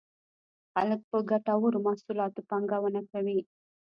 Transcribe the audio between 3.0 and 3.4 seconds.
کوي.